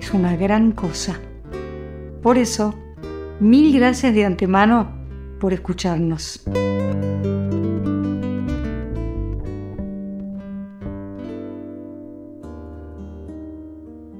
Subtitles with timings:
[0.00, 1.20] es una gran cosa.
[2.22, 2.74] Por eso,
[3.38, 4.90] mil gracias de antemano
[5.38, 6.42] por escucharnos.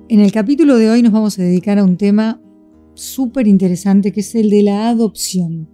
[0.08, 2.40] En el capítulo de hoy nos vamos a dedicar a un tema
[2.94, 5.70] súper interesante que es el de la adopción.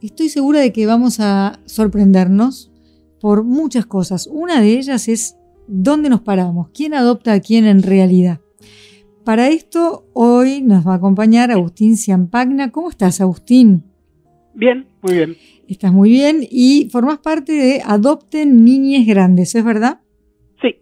[0.00, 2.72] Estoy segura de que vamos a sorprendernos
[3.20, 4.26] por muchas cosas.
[4.26, 5.36] Una de ellas es
[5.68, 8.40] dónde nos paramos, quién adopta a quién en realidad.
[9.24, 12.72] Para esto, hoy nos va a acompañar Agustín Ciampagna.
[12.72, 13.84] ¿Cómo estás, Agustín?
[14.52, 15.36] Bien, muy bien.
[15.68, 20.00] Estás muy bien y formas parte de Adopten Niñes Grandes, ¿es verdad?
[20.60, 20.76] Sí.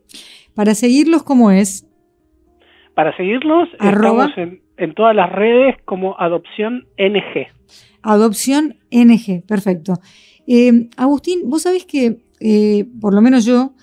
[0.55, 1.87] Para seguirlos, ¿cómo es?
[2.95, 7.47] Para seguirlos, estamos en, todas las redes como Adopción NG.
[8.03, 9.95] Adopción NG, perfecto.
[10.47, 13.75] Eh, Agustín, vos sabés que, eh, por lo menos yo,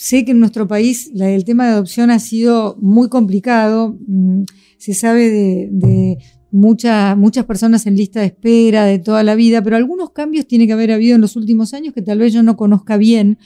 [0.00, 3.98] Sé que en nuestro país el tema de adopción ha sido muy complicado.
[4.06, 4.44] Mm,
[4.78, 6.16] se sabe de,
[6.50, 10.66] muchas muchas personas en lista de espera de toda la vida, pero algunos cambios tiene
[10.66, 13.36] que haber habido en los últimos años que tal vez yo no conozca bien.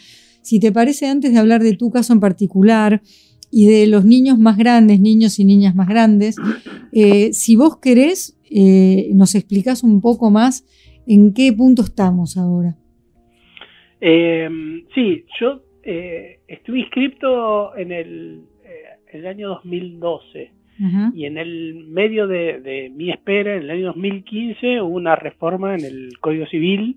[0.42, 3.02] Si te parece, antes de hablar de tu caso en particular
[3.50, 6.36] y de los niños más grandes, niños y niñas más grandes,
[6.92, 10.64] eh, si vos querés, eh, nos explicás un poco más
[11.08, 12.76] en qué punto estamos ahora.
[14.00, 14.48] Eh,
[14.94, 18.42] sí, yo eh, estuve inscripto en el,
[19.12, 20.50] eh, año 2012
[21.14, 25.84] y en el medio de, mi espera, en el año 2015, hubo una reforma en
[25.84, 26.96] el Código Civil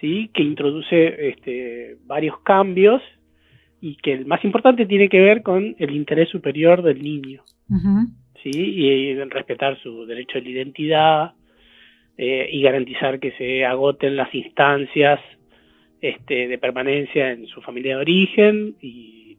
[0.00, 0.30] ¿sí?
[0.32, 3.02] que introduce este, varios cambios
[3.80, 7.42] y que el más importante tiene que ver con el interés superior del niño
[8.42, 8.50] ¿sí?
[8.52, 11.32] y, respetar su derecho a la identidad
[12.16, 15.18] eh, y garantizar que se agoten las instancias
[16.04, 19.38] este, de permanencia en su familia de origen y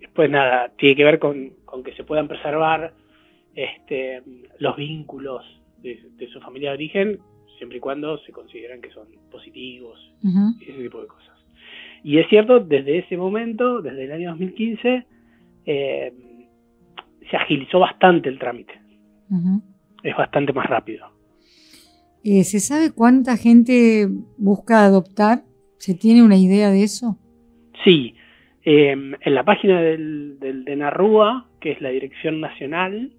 [0.00, 1.52] después nada, tiene que ver con,
[1.84, 2.92] que se puedan preservar
[3.54, 4.20] este,
[4.58, 5.44] los vínculos
[5.80, 6.00] de,
[6.32, 7.18] su familia de origen
[7.58, 11.38] siempre y cuando se consideran que son positivos y ese tipo de cosas.
[12.02, 15.06] Y es cierto, desde ese momento, desde el año 2015,
[15.66, 16.12] eh,
[17.30, 18.72] se agilizó bastante el trámite.
[20.02, 21.06] Es bastante más rápido.
[22.24, 25.44] Eh, ¿Se sabe cuánta gente busca adoptar?
[25.80, 27.16] ¿Se tiene una idea de eso?
[27.84, 28.14] Sí.
[28.62, 33.10] Em, en la página del, del, de Narrúa, que es la dirección nacional,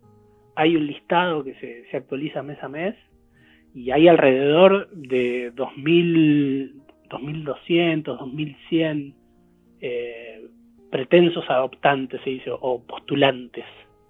[0.56, 1.56] hay un listado que
[1.90, 2.96] se, actualiza mes a mes
[3.74, 6.74] y hay alrededor de 2.000,
[7.10, 9.16] 2.200, 2.100
[9.82, 10.46] eh,
[10.92, 13.66] pretensos adoptantes, se dice, o postulantes.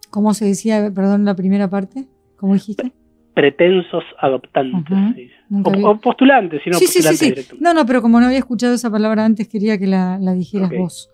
[0.10, 2.04] ¿Cómo se decía, perdón, la primera parte?
[2.36, 2.92] ¿Cómo dijiste?
[3.34, 5.32] Pretensos adoptantes.
[5.50, 9.78] o, postulantes, sino postulantes No, no, pero como no había escuchado esa palabra antes, quería
[9.78, 11.10] que la, dijeras vos.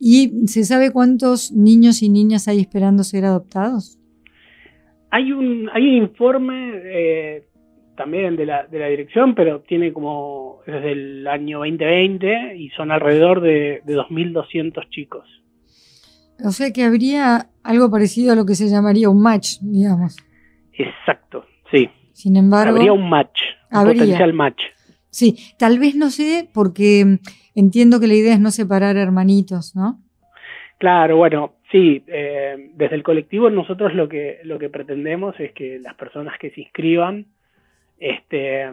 [0.00, 3.98] ¿Y se sabe cuántos niños y niñas hay esperando ser adoptados?
[5.10, 7.48] Hay un, hay un informe eh,
[7.96, 12.92] también de la, de la dirección, pero tiene como desde el año 2020 y son
[12.92, 15.24] alrededor de, de 2.200 chicos.
[16.44, 20.16] O sea que habría algo parecido a lo que se llamaría un match, digamos.
[20.78, 21.90] Exacto, sí.
[22.12, 22.76] Sin embargo.
[22.76, 23.40] Habría un match,
[23.70, 24.62] un potencial match.
[25.10, 27.18] Sí, tal vez no sé, porque
[27.54, 29.98] entiendo que la idea es no separar hermanitos, ¿no?
[30.78, 35.80] Claro, bueno, sí, eh, desde el colectivo nosotros lo que, lo que pretendemos es que
[35.80, 37.26] las personas que se inscriban
[37.98, 38.68] este,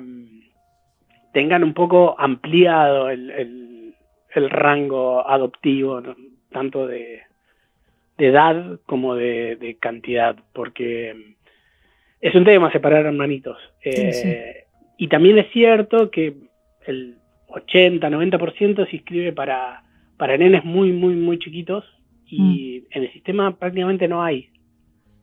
[1.33, 3.95] tengan un poco ampliado el,
[4.35, 6.03] rango adoptivo,
[6.51, 7.22] tanto de,
[8.17, 11.35] edad como de cantidad, porque
[12.25, 13.57] es un tema separar hermanitos.
[13.83, 14.66] Eh,
[14.97, 16.35] y también es cierto que
[16.87, 17.17] el
[17.49, 19.83] 80, 90% se inscribe para,
[20.17, 21.83] para nenes muy, muy, muy chiquitos
[22.25, 22.39] y
[22.79, 22.97] mm.
[22.97, 24.49] en el sistema prácticamente no hay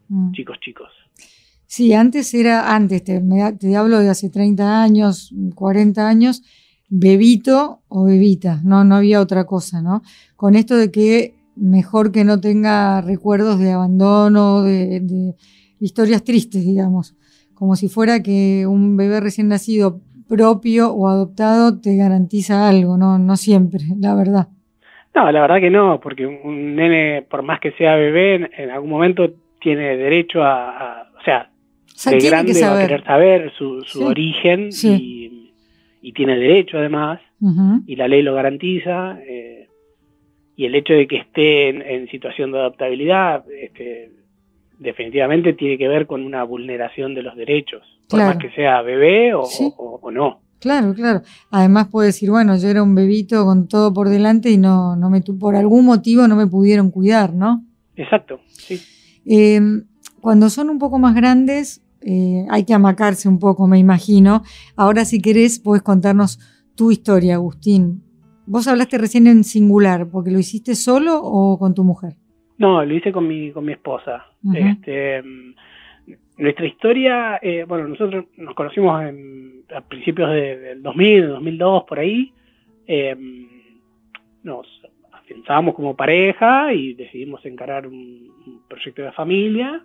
[0.09, 0.31] mm.
[0.31, 0.91] chicos, chicos.
[1.67, 3.21] Sí, antes era, antes, te,
[3.59, 6.45] te hablo de hace 30 años, 40 años,
[6.89, 10.03] bebito o bebita, no, no había otra cosa, ¿no?
[10.37, 15.35] Con esto de que mejor que no tenga recuerdos de abandono, de
[15.83, 17.17] historias tristes, digamos,
[17.55, 23.19] como si fuera que un bebé recién nacido propio o adoptado te garantiza algo, no,
[23.19, 24.49] no siempre, la verdad.
[25.15, 28.89] No, la verdad que no, porque un nene, por más que sea bebé, en, algún
[28.89, 29.31] momento
[29.61, 31.51] tiene derecho a, o sea,
[32.11, 35.53] de grande va a querer saber su, origen y,
[36.15, 37.21] tiene derecho además,
[37.87, 39.19] y la ley lo garantiza.
[39.21, 39.69] Eh,
[40.57, 44.11] y el hecho de que esté en, situación de adaptabilidad, este,
[44.83, 49.33] definitivamente tiene que ver con una vulneración de los derechos, por más que sea bebé
[49.35, 50.41] o, no.
[50.61, 51.23] Claro, claro.
[51.51, 55.11] Además puede decir, bueno, yo era un bebito con todo por delante y no, no
[55.11, 57.65] me, por algún motivo no me pudieron cuidar, ¿no?
[57.97, 58.81] Exacto, sí.
[59.27, 59.85] Em,
[60.21, 64.43] cuando son un poco más grandes, eh, hay que amacarse un poco, me imagino.
[64.77, 66.39] Ahora, si querés, puedes contarnos
[66.77, 68.03] tu historia, Agustín.
[68.47, 72.17] Vos hablaste recién en singular, porque lo hiciste solo o con tu mujer.
[72.63, 74.25] No, lo hice con mi, con mi esposa.
[74.55, 75.21] este,
[76.39, 79.03] nuestra historia, eh, bueno, nosotros nos conocimos
[79.75, 82.33] a principios del 2000, 2002, por ahí.
[82.87, 83.17] Eh,
[84.45, 84.69] nos
[85.27, 89.85] pensábamos como pareja y decidimos encarar un, proyecto de familia.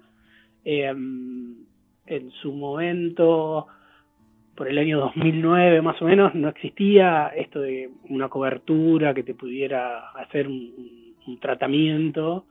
[0.63, 3.65] Eh, en su momento,
[4.55, 9.33] por el año 2009 más o menos, no existía esto de una cobertura que te
[9.33, 10.77] pudiera hacer un,
[11.41, 12.45] tratamiento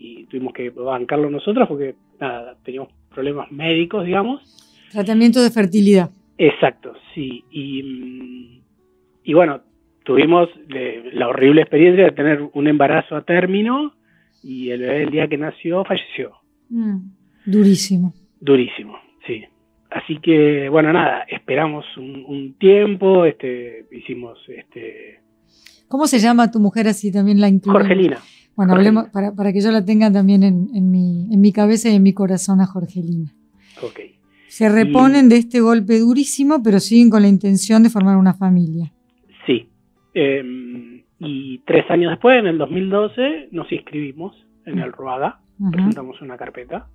[0.00, 4.40] y tuvimos que bancarlo nosotros porque nada, teníamos problemas médicos, digamos.
[4.90, 6.10] Tratamiento de fertilidad.
[6.38, 7.44] Exacto, sí.
[7.50, 8.62] Y,
[9.22, 9.60] y bueno,
[10.04, 10.48] tuvimos
[11.12, 13.92] la horrible experiencia de tener un embarazo a término
[14.42, 16.32] y el bebé el día que nació falleció.
[16.70, 16.96] Mm,
[17.44, 18.14] durísimo.
[18.40, 19.44] Durísimo, sí.
[19.90, 25.20] Así que, bueno, nada, esperamos un, tiempo, este, hicimos, este...
[25.88, 27.82] ¿Cómo se llama tu mujer así también la incluimos?
[27.82, 28.18] Jorgelina.
[28.56, 31.88] Bueno, hablemos para, para, que yo la tenga también en, en, mi, en mi cabeza
[31.88, 33.32] y en mi corazón a Jorgelina.
[33.82, 34.00] Ok.
[34.48, 38.92] Se reponen de este golpe durísimo, pero siguen con la intención de formar una familia.
[39.46, 39.70] Sí,
[40.14, 46.36] Em, y tres años después, en el 2012, nos inscribimos en el RUADA, presentamos una
[46.36, 46.88] carpeta.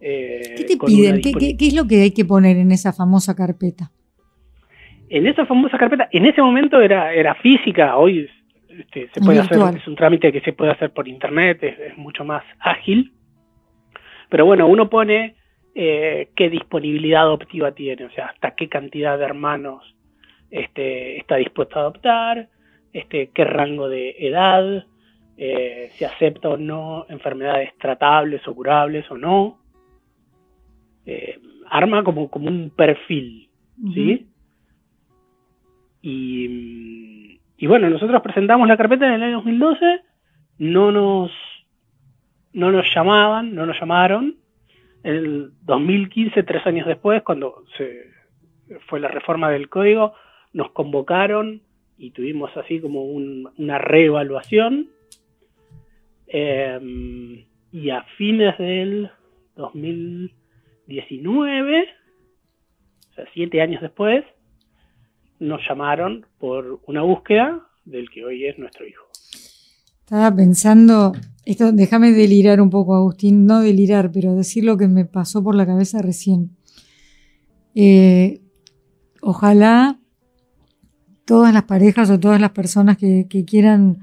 [0.00, 1.20] Eh, ¿Qué te piden?
[1.20, 3.90] ¿Qué, es lo que hay que poner en esa famosa carpeta?
[5.08, 8.28] En esa famosa carpeta, en ese momento era, era física, hoy
[8.78, 12.24] este, se puede hacer, es un trámite que se puede hacer por internet, es, mucho
[12.24, 13.12] más ágil.
[14.28, 15.36] Pero bueno, uno pone
[15.74, 19.94] eh, qué disponibilidad adoptiva tiene, o sea, hasta qué cantidad de hermanos
[20.50, 22.48] este, está dispuesto a adoptar,
[22.92, 24.86] este, qué rango de edad,
[25.36, 29.58] eh, si acepta o no enfermedades tratables o curables o no.
[31.04, 31.38] Eh,
[31.68, 33.48] arma como, como un perfil,
[33.94, 34.26] ¿sí?
[36.02, 37.15] Y,
[37.56, 40.00] y, bueno, nosotros presentamos la carpeta en el año 2012,
[40.58, 41.30] no nos,
[42.52, 44.36] no nos llamaban, no nos llamaron.
[45.02, 48.10] El 2015, tres años después, cuando se
[48.88, 50.14] fue la reforma del código,
[50.52, 51.62] nos convocaron
[51.98, 54.88] y tuvimos así como una reevaluación.
[56.26, 59.10] Em, y a fines del
[59.56, 61.88] 2019,
[63.10, 64.24] o sea, siete años después,
[65.38, 69.04] nos llamaron por una búsqueda del que hoy es nuestro hijo.
[70.00, 71.12] Estaba pensando,
[71.44, 75.54] esto, déjame delirar un poco, Agustín, no delirar, pero decir lo que me pasó por
[75.54, 76.50] la cabeza recién.
[77.74, 78.40] Eh,
[79.20, 79.98] ojalá
[81.24, 83.98] todas las parejas o todas las personas que, quieran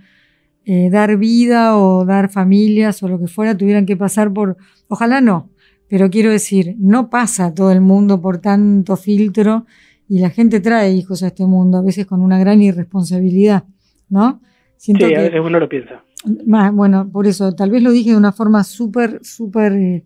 [0.66, 4.58] eh, dar vida o dar familias o lo que fuera tuvieran que pasar por,
[4.90, 5.50] ojalá no,
[5.88, 9.66] pero quiero decir, no pasa todo el mundo por tanto filtro
[10.08, 13.64] y la gente trae hijos a este mundo, a veces con una gran irresponsabilidad,
[14.10, 14.42] ¿no?
[14.78, 16.04] Siento sí, a veces uno lo piensa.
[16.46, 20.06] Más, bueno, por eso, tal vez lo dije de una forma súper, súper eh,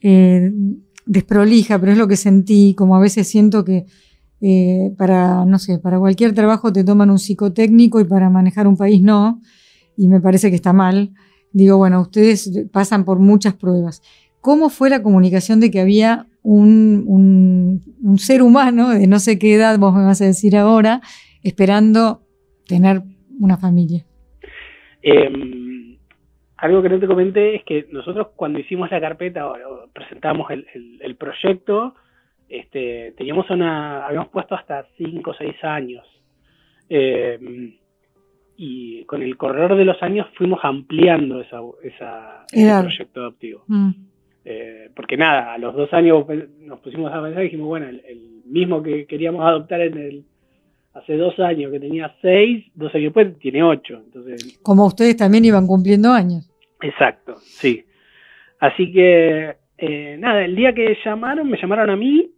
[0.00, 0.52] eh,
[1.06, 3.86] desprolija, pero es lo que sentí, como a veces siento que
[4.40, 8.76] eh, para, no sé, para cualquier trabajo te toman un psicotécnico y para manejar un
[8.76, 9.40] país no,
[9.96, 11.12] y me parece que está mal.
[11.52, 14.02] Digo, bueno, ustedes pasan por muchas pruebas.
[14.44, 19.54] ¿Cómo fue la comunicación de que había un, un, ser humano de no sé qué
[19.54, 21.00] edad, vos me vas a decir ahora,
[21.42, 22.20] esperando
[22.68, 23.00] tener
[23.40, 24.04] una familia?
[25.00, 25.96] Em,
[26.58, 29.54] algo que no te comenté es que nosotros cuando hicimos la carpeta o,
[29.94, 30.66] presentamos el,
[31.00, 31.94] el proyecto,
[32.46, 36.04] este, teníamos una, habíamos puesto hasta 5 o 6 años.
[36.90, 37.38] Eh,
[38.58, 43.64] y con el correr de los años fuimos ampliando esa, esa ese proyecto adoptivo.
[43.68, 44.13] Mm.
[44.44, 46.26] Eh, porque nada, a los dos años
[46.60, 50.24] nos pusimos a pensar y dijimos, bueno, el, mismo que queríamos adoptar en el
[50.92, 54.02] hace dos años, que tenía seis, dos años después tiene ocho.
[54.04, 56.48] Entonces, Como ustedes también iban cumpliendo años.
[56.82, 57.84] Exacto, sí.
[58.60, 62.34] Así que, eh, nada, el día que llamaron, me llamaron a mí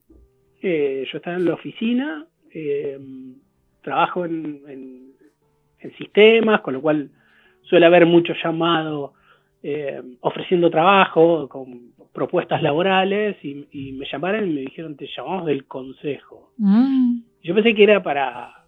[0.68, 2.98] eh, yo estaba en la oficina, eh,
[3.82, 5.14] trabajo en,
[5.96, 7.08] sistemas, con lo cual
[7.62, 9.12] suele haber mucho llamado
[9.62, 15.66] eh, ofreciendo trabajo, con propuestas laborales, y, me llamaron y me dijeron, te llamamos del
[15.66, 16.50] consejo.
[16.56, 17.20] Mm.
[17.42, 18.64] Yo pensé que era para,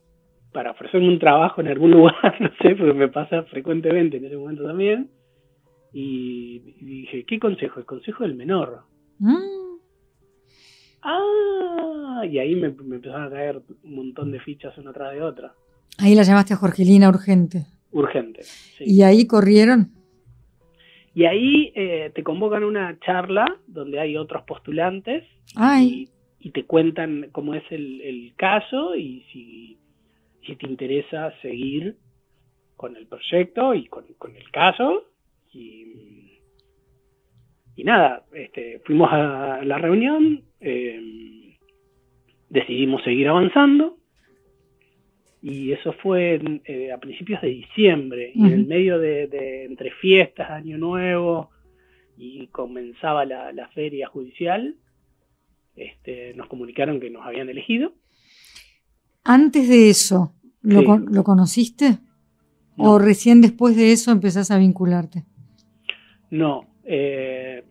[0.53, 4.37] para ofrecerme un trabajo en algún lugar, no sé, porque me pasa frecuentemente en ese
[4.37, 5.11] momento también.
[5.93, 7.81] Y, dije, ¿qué consejo?
[7.81, 8.83] El consejo del menor.
[9.19, 9.79] Mm.
[11.03, 15.23] Ah, y ahí me, me, empezaron a caer un montón de fichas una tras de
[15.23, 15.55] otra.
[15.97, 17.67] Ahí la llamaste a Jorgelina urgente.
[17.93, 18.43] Urgente.
[18.43, 18.85] Sí.
[18.87, 19.98] ¿Y ahí corrieron?
[21.19, 25.25] Y ahí eh, te convocan una charla donde hay otros postulantes
[25.81, 26.09] y,
[26.53, 29.79] te cuentan cómo es el, caso y si,
[30.47, 31.97] si, te interesa seguir
[32.77, 35.07] con el proyecto y con, el caso.
[35.53, 36.39] Y,
[37.75, 41.57] y nada, este, fuimos a la reunión, eh,
[42.49, 43.98] decidimos seguir avanzando
[45.49, 50.51] y eso fue eh, a principios de diciembre, y en el medio de, entre fiestas,
[50.51, 51.51] Año Nuevo,
[52.19, 54.75] y comenzaba la, feria judicial,
[55.75, 57.93] este, nos comunicaron que nos habían elegido.
[59.25, 61.99] Antes de eso, ¿lo, ¿lo conociste?
[62.77, 65.25] ¿O recién después de eso empezás a vincularte?
[66.31, 67.65] No, eh,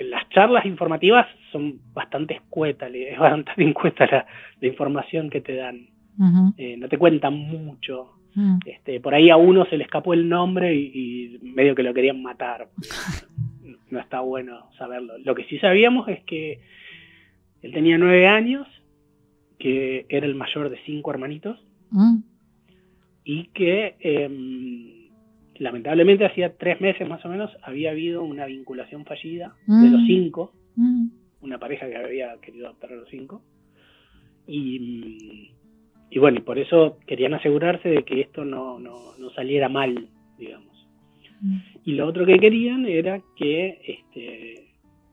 [0.00, 4.26] las charlas informativas son bastante escuetas, es bastante encuesta la,
[4.60, 5.88] la información que te dan.
[6.56, 8.18] Eh, no te cuentan mucho.
[8.34, 8.58] Mm.
[8.66, 12.22] Este, por ahí a uno se le escapó el nombre y, medio que lo querían
[12.22, 12.68] matar.
[13.90, 15.18] no está bueno saberlo.
[15.18, 16.60] Lo que sí sabíamos es que
[17.62, 18.66] él tenía nueve años,
[19.58, 21.58] que era el mayor de cinco hermanitos,
[21.90, 22.18] mm.
[23.24, 25.08] y que em,
[25.56, 30.06] lamentablemente hacía tres meses más o menos había habido una vinculación fallida de los mm.
[30.06, 30.52] cinco,
[31.40, 33.42] una pareja que había querido adoptar a los cinco,
[34.46, 35.52] y
[36.10, 38.78] y bueno, y por eso querían asegurarse de que esto no,
[39.34, 40.66] saliera mal, digamos.
[41.84, 44.68] Y lo otro que querían era que este,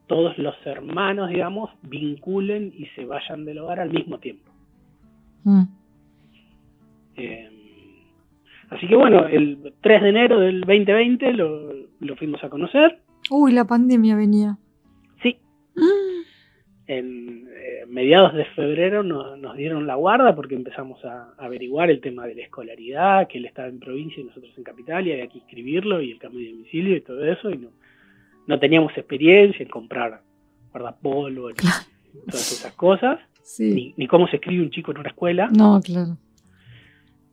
[0.06, 4.50] todos los hermanos, digamos, vinculen y se vayan del hogar al mismo tiempo.
[5.44, 5.62] Mm.
[7.16, 7.52] Em,
[8.70, 13.00] así que bueno, el 3 de enero del 2020 lo, lo fuimos a conocer.
[13.30, 14.58] Uy, la pandemia venía.
[15.22, 15.36] Sí.
[15.76, 16.05] Mm.
[16.86, 17.46] En,
[17.88, 22.42] mediados de febrero nos, dieron la guarda porque empezamos a, averiguar el tema de la
[22.42, 26.12] escolaridad, que él estaba en provincia y nosotros en capital, y había que inscribirlo y
[26.12, 27.68] el cambio de domicilio y todo eso, y no,
[28.46, 30.20] no teníamos experiencia en comprar
[30.72, 33.20] guardapolvo, y todas esas cosas,
[33.58, 35.48] ni, cómo se escribe un chico en una escuela.
[35.48, 36.18] No, claro.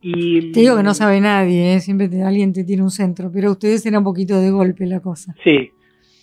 [0.02, 1.80] Y, te digo que no sabe nadie, ¿eh?
[1.80, 5.34] siempre alguien te tiene un centro, pero ustedes era un poquito de golpe la cosa.
[5.44, 5.70] Sí,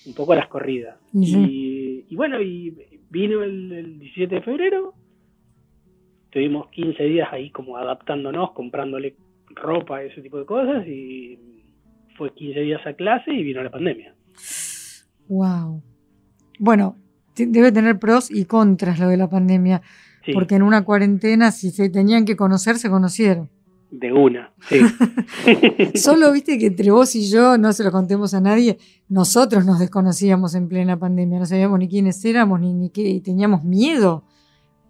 [0.06, 0.96] un poco a las corridas.
[1.14, 2.74] Y, y, bueno, y
[3.10, 4.94] Vino el, 17 de febrero,
[6.30, 9.16] tuvimos 15 días ahí como adaptándonos, comprándole
[9.48, 11.38] ropa, ese tipo de cosas, y
[12.16, 14.14] fue 15 días a clase y vino la pandemia.
[15.28, 15.82] Wow.
[16.58, 16.96] Bueno,
[17.36, 19.82] debe tener pros y contras lo de la pandemia,
[20.32, 23.50] porque en una cuarentena, si se tenían que conocer, se conocieron.
[23.90, 24.78] De una, sí.
[25.98, 28.78] Solo viste que entre vos y yo, no se lo contemos a nadie,
[29.08, 33.20] nosotros nos desconocíamos en plena pandemia, no sabíamos ni quiénes éramos, ni, ni qué, y
[33.20, 34.22] teníamos miedo,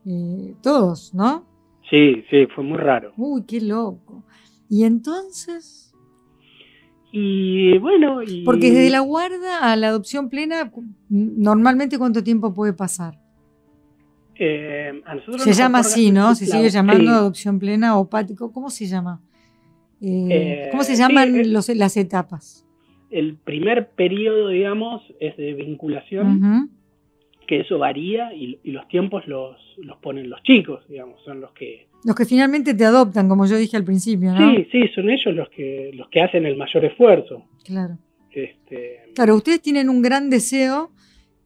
[0.04, 1.46] eh, todos, ¿no?
[1.88, 3.12] Sí, sí, fue muy raro.
[3.16, 4.22] Uy, qué loco.
[4.68, 5.94] ¿Y entonces?
[7.10, 8.44] Y bueno, y...
[8.44, 10.70] Porque desde la guarda a la adopción plena,
[11.08, 13.18] normalmente cuánto tiempo puede pasar?
[14.42, 15.02] Eh,
[15.36, 16.34] se llama así, ¿no?
[16.34, 18.50] Se sigue llamando adopción plena o pático.
[18.50, 19.20] ¿Cómo se llama?
[20.00, 22.66] Eh, ¿Cómo se llaman las etapas?
[23.10, 26.70] El primer periodo, digamos, es de vinculación,
[27.46, 29.58] que eso varía y, los tiempos los,
[30.00, 31.88] ponen los chicos, digamos, son los que...
[32.02, 34.54] Los que finalmente te adoptan, como yo dije al principio, ¿no?
[34.54, 37.44] Sí, sí, son ellos los que, los que hacen el mayor esfuerzo.
[37.62, 37.98] Claro.
[38.30, 39.00] Este...
[39.14, 40.92] Claro, ustedes tienen un gran deseo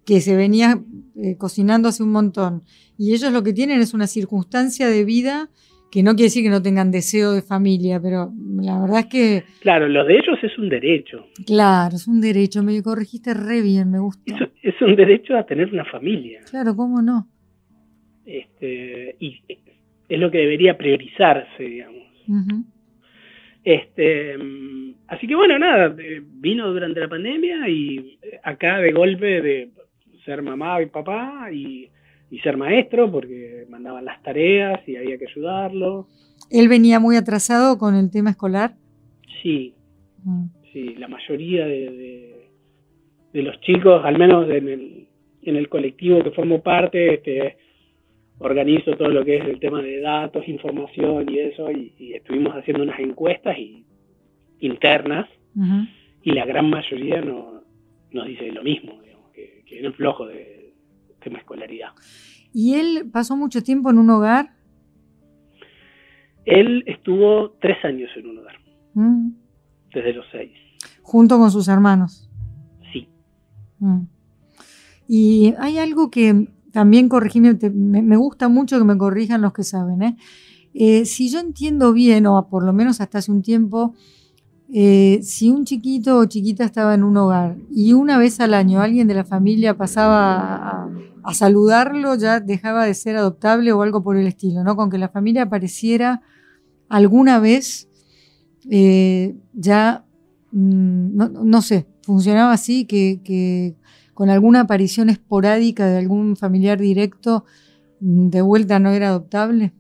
[0.07, 0.79] que se venía
[1.17, 2.63] eh, cocinando hace un montón.
[2.99, 5.49] Y ellos lo que tienen es una circunstancia de vida
[5.95, 9.45] que no quiere decir que no tengan deseo de familia, pero la verdad es que...
[9.61, 11.25] Claro, lo de ellos es un derecho.
[11.47, 14.51] Claro, es un derecho, me corregiste re bien, me gusta.
[14.61, 16.41] Es, un derecho a tener una familia.
[16.51, 17.29] Claro, ¿cómo no?
[18.27, 19.41] Este, y
[20.09, 22.03] es lo que debería priorizarse, digamos.
[23.63, 24.35] Este,
[25.07, 29.71] así que bueno, nada, eh, vino durante la pandemia y acá de golpe de
[30.25, 31.91] ser mamá y papá y,
[32.43, 36.09] ser maestro porque mandaban las tareas y había que ayudarlo.
[36.51, 38.75] ¿Él venía muy atrasado con el tema escolar?
[39.41, 39.73] Sí,
[40.25, 40.47] mm.
[40.73, 42.49] sí, la mayoría de,
[43.33, 45.07] de, los chicos, al menos en el,
[45.43, 47.57] en el colectivo que formo parte, este,
[48.39, 52.83] organizo todo lo que es el tema de datos, información y eso, y, estuvimos haciendo
[52.83, 53.85] unas encuestas y,
[54.59, 55.29] internas
[56.23, 57.63] y la gran mayoría no,
[58.11, 59.04] nos dice lo mismo,
[59.75, 60.75] vienen flojos de
[61.23, 61.91] tema escolaridad.
[62.53, 64.55] ¿Y él pasó mucho tiempo en un hogar?
[66.45, 68.57] Él estuvo tres años en un hogar,
[68.95, 69.29] mm.
[69.95, 70.53] desde los seis.
[71.03, 72.31] ¿Junto con sus hermanos?
[72.93, 73.09] Sí.
[73.79, 74.03] Mm.
[75.09, 80.03] Y hay algo que también corregime, me, gusta mucho que me corrijan los que saben.
[80.03, 80.17] ¿eh?
[80.75, 81.05] ¿eh?
[81.05, 83.95] si yo entiendo bien, o por lo menos hasta hace un tiempo,
[84.77, 88.81] eh, si un chiquito o chiquita estaba en un hogar y una vez al año
[88.81, 90.91] alguien de la familia pasaba
[91.23, 94.75] a, saludarlo, ya dejaba de ser adoptable o algo por el estilo, ¿no?
[94.75, 96.23] Con que la familia apareciera
[96.89, 97.89] alguna vez,
[98.69, 100.05] eh, ya,
[100.51, 103.77] mm, no, sé, funcionaba así, que,
[104.13, 107.45] con alguna aparición esporádica de algún familiar directo,
[108.01, 109.73] mm, de vuelta no era adoptable.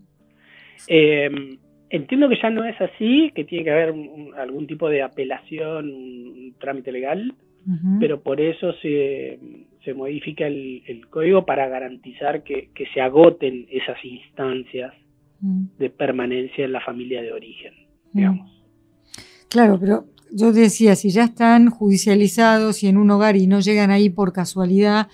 [0.86, 1.58] Eh,
[1.94, 3.94] Entiendo que ya no es así, que tiene que haber
[4.36, 7.32] algún tipo de apelación, un trámite legal,
[8.00, 9.38] pero por eso se,
[9.94, 14.92] modifica el, código para garantizar que, se agoten esas instancias
[15.38, 15.66] mm.
[15.78, 17.72] de permanencia en la familia de origen,
[18.12, 18.18] mm.
[18.18, 18.64] digamos.
[19.48, 23.92] Claro, pero yo decía, si ya están judicializados y en un hogar y no llegan
[23.92, 25.06] ahí por casualidad,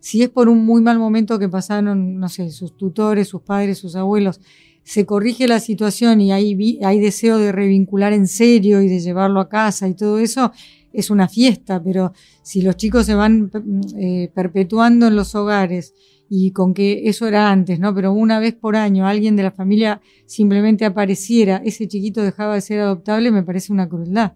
[0.00, 3.76] si es por un muy mal momento que pasaron, no sé, sus tutores, sus padres,
[3.76, 4.40] sus abuelos,
[4.84, 9.40] se corrige la situación y hay, hay deseo de revincular en serio y de llevarlo
[9.40, 10.52] a casa y todo eso,
[10.92, 12.12] es una fiesta, pero
[12.42, 13.50] si los chicos se van
[13.98, 15.94] eh, perpetuando en los hogares
[16.28, 17.94] y con que eso era antes, ¿no?
[17.94, 22.60] Pero una vez por año alguien de la familia simplemente apareciera, ese chiquito dejaba de
[22.60, 24.34] ser adoptable, me parece una crueldad.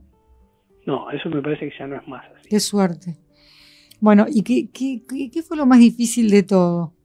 [0.86, 2.48] No, eso me parece que ya no es más así.
[2.48, 3.16] Qué suerte.
[4.00, 6.95] Bueno, ¿y qué, qué, qué fue lo más difícil de todo?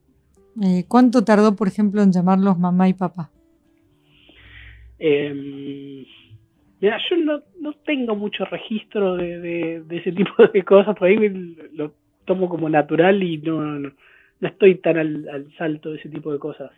[0.62, 3.32] Eh, ¿Cuánto tardó, por ejemplo, en llamarlos mamá y papá?
[5.00, 6.06] Eh,
[6.80, 11.18] mira, yo no, tengo mucho registro de, ese tipo de cosas, por ahí
[11.74, 11.94] lo
[12.26, 13.92] tomo como natural y no, no,
[14.42, 16.72] estoy tan al, salto de ese tipo de cosas.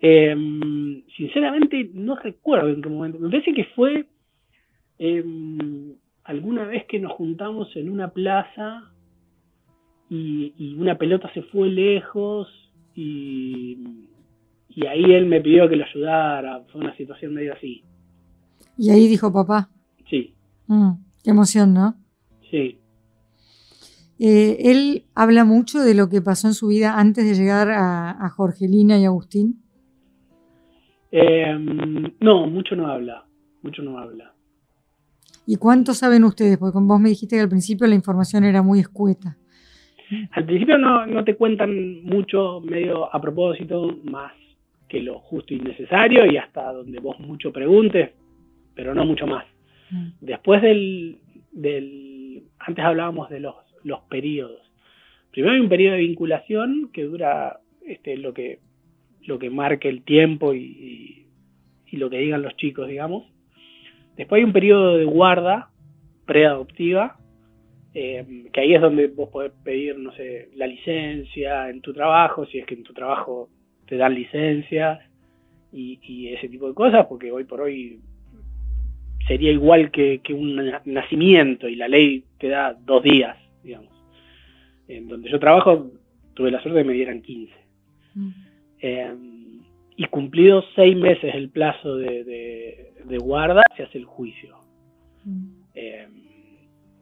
[0.00, 3.18] Em, sinceramente no recuerdo en qué momento.
[3.18, 4.06] Me parece que fue
[4.98, 8.92] em, alguna vez que nos juntamos en una plaza
[10.08, 12.48] y, una pelota se fue lejos
[12.94, 13.78] y,
[14.68, 17.82] y ahí él me pidió que lo ayudara, fue una situación medio así.
[18.76, 19.68] Y ahí dijo papá.
[20.08, 20.34] Sí.
[20.66, 21.96] Mm, qué emoción, ¿no?
[22.50, 22.78] Sí.
[24.18, 28.28] Eh, él habla mucho de lo que pasó en su vida antes de llegar a,
[28.28, 29.62] Jorgelina y Agustín.
[31.10, 33.24] Em, no, mucho no habla,
[33.62, 34.34] mucho no habla.
[35.46, 36.58] ¿Y cuánto saben ustedes?
[36.58, 39.38] Porque vos me dijiste que al principio la información era muy escueta.
[40.32, 44.32] Al principio no, te cuentan mucho, medio a propósito, más
[44.88, 48.10] que lo justo y necesario y hasta donde vos mucho preguntes,
[48.74, 49.44] pero no mucho más.
[49.90, 50.08] Mm.
[50.20, 51.18] Después del,
[51.52, 54.60] del, antes hablábamos de los, los periodos.
[55.30, 58.58] Primero hay un periodo de vinculación que dura este, lo que
[59.26, 61.26] lo que marque el tiempo y,
[61.86, 63.26] y, lo que digan los chicos, digamos.
[64.16, 65.70] Después hay un periodo de guarda
[66.26, 67.19] preadoptiva,
[67.92, 72.46] eh, que ahí es donde vos podés pedir, no sé, la licencia en tu trabajo,
[72.46, 73.48] si es que en tu trabajo
[73.86, 75.00] te dan licencias
[75.72, 78.00] y, ese tipo de cosas, porque hoy por hoy
[79.26, 83.92] sería igual que, un nacimiento y la ley te da dos días, digamos.
[84.88, 85.90] En donde yo trabajo
[86.34, 87.52] tuve la suerte de que me dieran 15.
[88.14, 88.30] Mm.
[88.82, 89.14] Eh,
[89.96, 94.56] y cumplidos seis meses el plazo de, guarda, se hace el juicio.
[95.24, 95.48] Mm.
[95.74, 96.08] Eh,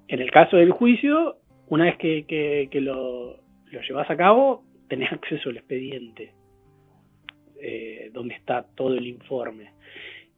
[0.08, 1.36] en el caso del juicio,
[1.68, 3.36] una vez que, lo,
[3.70, 6.32] lo, llevas a cabo, tenés acceso al expediente,
[7.60, 9.72] eh, donde está todo el informe.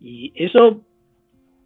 [0.00, 0.84] Y eso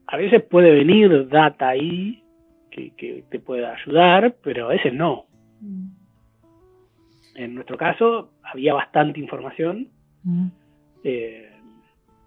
[0.06, 2.22] a veces puede venir data ahí
[2.70, 5.26] que, te pueda ayudar, pero a veces no.
[5.60, 5.86] Mm.
[7.36, 9.88] En nuestro caso había bastante información
[10.24, 10.46] mm.
[11.04, 11.50] eh,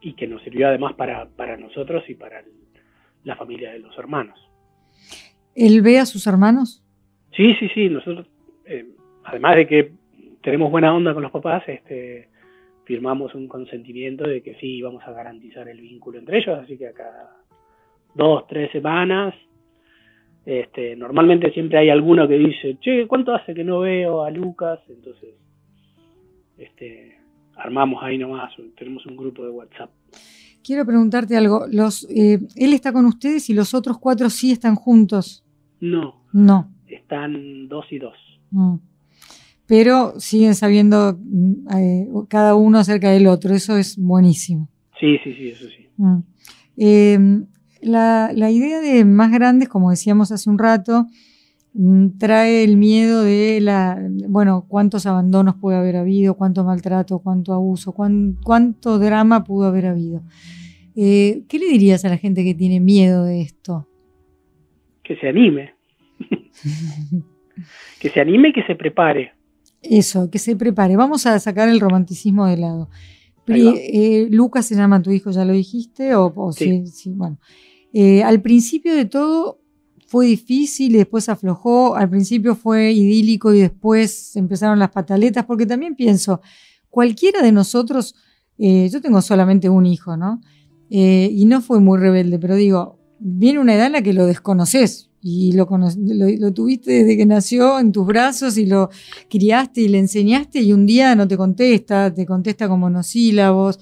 [0.02, 2.44] y que nos sirvió además para, para nosotros y para
[3.24, 4.40] la familia de los hermanos.
[5.58, 6.84] ¿Él ve a sus hermanos?
[7.36, 7.90] Sí, sí, sí.
[7.90, 8.28] Nosotros,
[8.66, 8.86] eh,
[9.24, 9.92] además de que
[10.44, 12.30] tenemos buena onda con los papás, este,
[12.86, 16.88] firmamos un consentimiento de que sí vamos a garantizar el vínculo entre ellos, así que
[16.88, 17.32] acá
[18.14, 19.34] dos, tres semanas,
[20.46, 24.80] este, normalmente siempre hay alguno que dice, che, ¿cuánto hace que no veo a Lucas?
[24.88, 25.34] Entonces,
[26.60, 27.18] este,
[27.56, 29.90] armamos ahí nomás, tenemos un grupo de WhatsApp.
[30.64, 34.76] Quiero preguntarte algo, los, eh, él está con ustedes y los otros cuatro sí están
[34.76, 35.44] juntos.
[35.80, 36.16] No.
[36.34, 36.72] No.
[36.88, 38.16] Están dos y dos.
[38.52, 38.76] Mm.
[39.66, 43.54] Pero siguen sabiendo mm, eh, cada uno acerca del otro.
[43.54, 44.70] Eso es buenísimo.
[45.00, 45.88] Sí, sí, sí, eso sí.
[45.98, 46.20] Mm.
[46.78, 47.46] Em,
[47.82, 51.08] la, la idea de más grandes, como decíamos hace un rato,
[52.18, 57.92] trae el miedo de la, bueno, cuántos abandonos puede haber habido, cuánto maltrato, cuánto abuso,
[57.92, 60.22] cuánto drama pudo haber habido.
[60.96, 63.88] Eh, ¿Qué le dirías a la gente que tiene miedo de esto?
[65.08, 65.74] Que se anime.
[68.00, 69.32] que se anime y que se prepare.
[69.82, 70.96] Eso, que se prepare.
[70.98, 72.90] Vamos a sacar el romanticismo de lado.
[73.48, 76.84] Eh, Lucas se llama tu hijo, ya lo dijiste, o, sí.
[77.12, 77.40] bueno.
[77.94, 79.62] Eh, al principio de todo
[80.08, 81.96] fue difícil y después aflojó.
[81.96, 86.42] Al principio fue idílico y después empezaron las pataletas, porque también pienso,
[86.90, 88.16] cualquiera de nosotros,
[88.58, 90.42] yo tengo solamente un hijo, ¿no?
[90.90, 94.26] Eh, y no fue muy rebelde, pero digo, viene una edad en la que lo
[94.26, 98.90] desconoces y lo, lo, tuviste desde que nació en tus brazos y lo
[99.30, 103.80] criaste y le enseñaste y un día no te contesta, te contesta con monosílabos,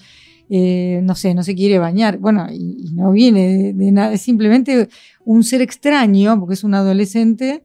[0.49, 4.89] eh, no sé, no se quiere bañar, bueno, y, no viene de, nada, es simplemente
[5.25, 7.63] un ser extraño porque es un adolescente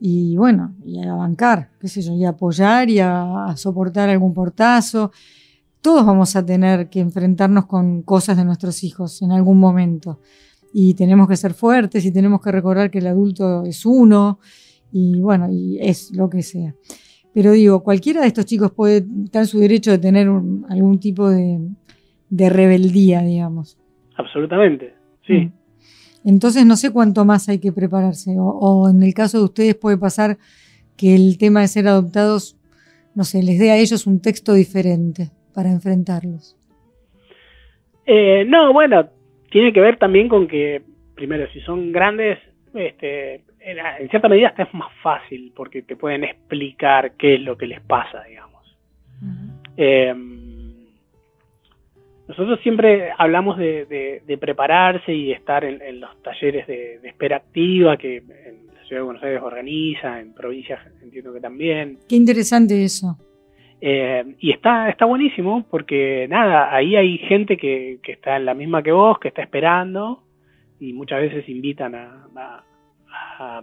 [0.00, 4.34] y bueno, y a bancar, qué sé yo, y a apoyar y a soportar algún
[4.34, 5.12] portazo
[5.86, 10.18] todos vamos a tener que enfrentarnos con cosas de nuestros hijos en algún momento.
[10.78, 14.40] Y tenemos que ser fuertes y tenemos que recordar que el adulto es uno
[14.92, 16.74] y bueno, y es lo que sea.
[17.32, 21.58] Pero digo, cualquiera de estos chicos puede tener su derecho de tener algún tipo de,
[22.30, 23.78] rebeldía, digamos.
[24.16, 24.92] Absolutamente,
[25.26, 25.46] sí.
[25.46, 25.52] Mm.
[26.26, 28.34] Entonces no sé cuánto más hay que prepararse.
[28.38, 30.36] o, en el caso de ustedes puede pasar
[30.98, 32.58] que el tema de ser adoptados,
[33.14, 36.54] no sé, les dé a ellos un texto diferente para enfrentarlos?
[38.04, 39.08] Eh, no, bueno,
[39.50, 40.82] tiene que ver también con que,
[41.14, 42.38] primero, si son grandes,
[42.74, 47.66] este, en, cierta medida es más fácil porque te pueden explicar qué es lo que
[47.66, 48.76] les pasa, digamos.
[49.76, 50.36] Em,
[52.28, 58.66] nosotros siempre hablamos de, prepararse y estar en, los talleres de, espera activa que en
[58.74, 61.98] la ciudad de Buenos Aires organiza, en provincias entiendo que también.
[62.08, 63.16] Qué interesante eso.
[63.80, 68.82] Eh, y está, está buenísimo porque nada, ahí hay gente que, está en la misma
[68.82, 70.22] que vos, que está esperando
[70.80, 72.62] y muchas veces invitan a,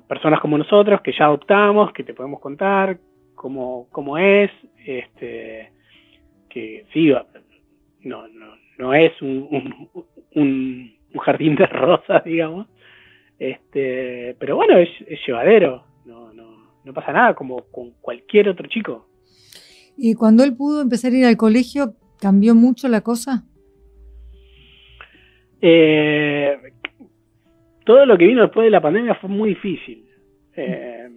[0.08, 2.98] personas como nosotros que ya adoptamos, que te podemos contar
[3.34, 4.52] cómo, cómo es,
[4.86, 5.72] este,
[6.50, 7.12] que sí,
[8.02, 9.90] no, no, no es un,
[10.36, 12.68] un, jardín de rosas, digamos,
[13.40, 18.68] este, pero bueno, es, es llevadero, no, no, no pasa nada como con cualquier otro
[18.68, 19.08] chico.
[19.98, 23.44] ¿Y cuando él pudo empezar a ir al colegio, cambió mucho la cosa?
[25.62, 26.58] Eh,
[27.86, 30.06] todo lo que vino después de la pandemia fue muy difícil.
[30.56, 31.10] Eh,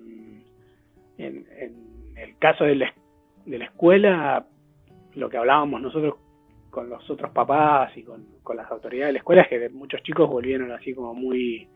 [1.18, 1.46] en,
[2.16, 4.46] el caso de la, escuela,
[5.14, 6.14] lo que hablábamos nosotros
[6.70, 10.28] con los otros papás y con, las autoridades de la escuela es que muchos chicos
[10.28, 11.68] volvieron así como muy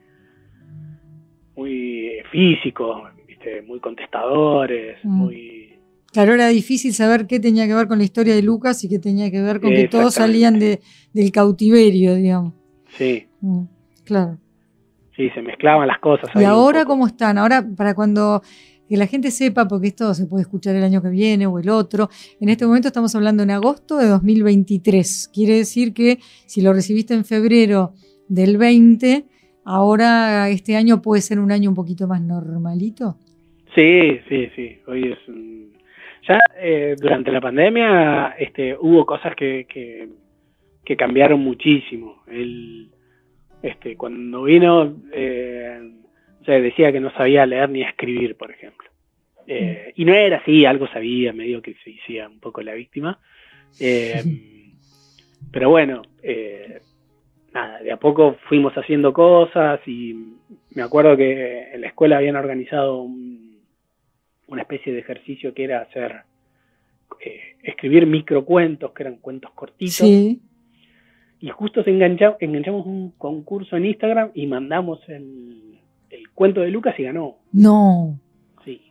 [1.56, 3.02] muy físicos,
[3.66, 5.08] muy contestadores, mm.
[5.08, 5.59] muy
[6.12, 8.98] Claro, era difícil saber qué tenía que ver con la historia de Lucas y qué
[8.98, 10.80] tenía que ver con que todos salían de,
[11.12, 12.54] del cautiverio, digamos.
[12.96, 13.28] Sí.
[13.40, 13.62] Mm,
[14.04, 14.38] claro.
[15.14, 16.30] Sí, se mezclaban las cosas.
[16.34, 17.38] ¿Y ahora cómo están?
[17.38, 18.42] Ahora, para cuando
[18.88, 21.68] que la gente sepa, porque esto se puede escuchar el año que viene o el
[21.68, 22.08] otro,
[22.40, 25.30] en este momento estamos hablando en agosto de 2023.
[25.32, 27.92] Quiere decir que si lo recibiste en febrero
[28.28, 29.26] del 20,
[29.64, 33.16] ahora este año puede ser un año un poquito más normalito.
[33.76, 34.78] Sí, sí, sí.
[34.88, 35.70] Hoy es un
[36.26, 40.08] ya eh, durante la pandemia este, hubo cosas que, que,
[40.96, 42.24] cambiaron muchísimo.
[42.26, 42.90] Él,
[43.62, 45.80] este, cuando vino, eh,
[46.44, 48.90] decía que no sabía leer ni escribir, por ejemplo.
[49.46, 53.20] Eh, y no era así, algo sabía, medio que se hacía un poco la víctima.
[53.78, 54.20] Eh,
[55.52, 56.02] pero bueno,
[57.54, 60.34] nada, de a poco fuimos haciendo cosas y
[60.74, 63.29] me acuerdo que en la escuela habían organizado un,
[64.50, 66.22] una especie de ejercicio que era hacer,
[67.24, 70.00] eh, escribir microcuentos, que eran cuentos cortitos.
[71.42, 75.78] Y justo se enganchamos un concurso en Instagram y mandamos el,
[76.34, 77.36] cuento de Lucas y ganó.
[77.52, 78.18] No.
[78.64, 78.82] Sí.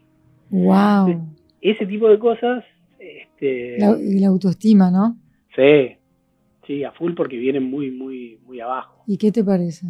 [0.49, 1.27] Wow.
[1.61, 2.63] Ese tipo de cosas.
[2.97, 5.17] Este, la, autoestima, ¿no?
[5.55, 5.95] Sí.
[6.65, 9.03] Sí, a full porque vienen muy, muy, muy abajo.
[9.07, 9.87] ¿Y qué te parece?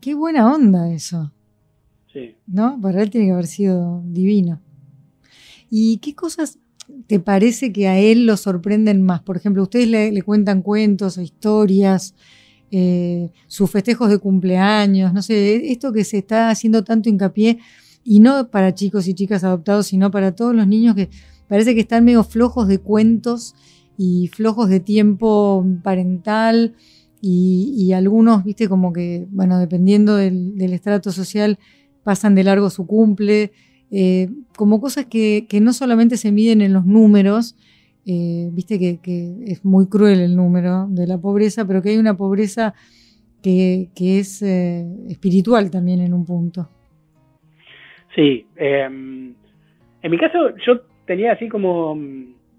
[0.00, 1.32] Qué buena onda eso.
[2.46, 2.80] ¿No?
[2.80, 4.60] Para él tiene que haber sido divino.
[5.70, 6.58] ¿Y qué cosas
[7.06, 9.22] te parece que a él lo sorprenden más?
[9.22, 12.14] Por ejemplo, ustedes le, cuentan cuentos o historias,
[12.70, 17.58] eh, sus festejos de cumpleaños, no sé, esto que se está haciendo tanto hincapié,
[18.04, 21.08] y no para chicos y chicas adoptados, sino para todos los niños que
[21.48, 23.54] parece que están medio flojos de cuentos
[23.98, 26.74] y flojos de tiempo parental
[27.20, 31.58] y, algunos, viste, como que, bueno, dependiendo del, estrato social,
[32.06, 33.50] pasan de largo su cumple,
[33.90, 37.56] eh, como cosas que, no solamente se miden en los números,
[38.06, 39.00] eh, viste que,
[39.44, 42.74] es muy cruel el número de la pobreza, pero que hay una pobreza
[43.42, 46.68] que, es eh, espiritual también en un punto.
[48.14, 49.34] Sí, em,
[50.00, 51.98] en mi caso yo tenía así como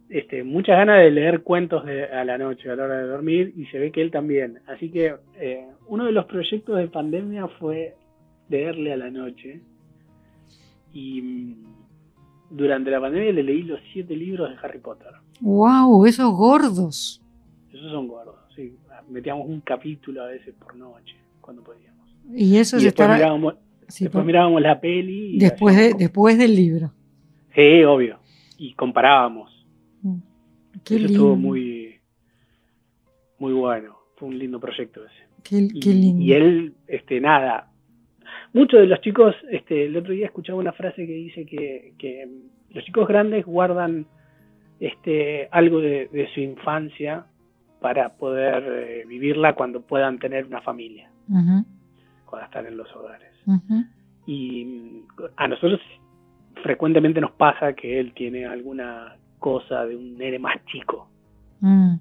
[0.09, 3.65] este, muchas ganas de leer cuentos a la noche, a la hora de dormir, y
[3.67, 4.59] se ve que él también.
[4.67, 5.15] Así que
[5.87, 7.95] uno de los proyectos de pandemia fue
[8.49, 9.61] leerle a la noche.
[10.93, 11.55] Y mm,
[12.51, 15.11] durante la pandemia le leí los siete libros de Harry Potter.
[15.41, 16.05] ¡Wow!
[16.05, 17.21] Esos gordos.
[17.71, 18.75] Esos son gordos, sí.
[19.09, 22.07] Metíamos un capítulo a veces por noche, cuando podíamos.
[22.33, 23.55] Y eso y después, mirábamos,
[23.99, 25.37] después mirábamos la peli.
[25.37, 26.91] después, de, después del libro.
[27.55, 28.19] Sí, obvio.
[28.57, 29.57] Y comparábamos
[30.95, 31.99] eso estuvo muy,
[33.39, 33.97] muy bueno.
[34.15, 35.65] Fue un lindo proyecto ese.
[35.79, 37.71] y, él, este, nada.
[38.53, 42.27] Muchos de los chicos, este, el otro día escuchaba una frase que dice que,
[42.71, 44.05] los chicos grandes guardan
[44.79, 47.25] este, algo de, su infancia
[47.79, 51.09] para poder eh, vivirla cuando puedan tener una familia,
[52.25, 53.31] cuando están en los hogares.
[54.25, 55.03] Y
[55.37, 55.79] a nosotros
[56.63, 61.09] frecuentemente nos pasa que él tiene alguna cosa de un nene más chico.
[61.61, 61.95] Mm.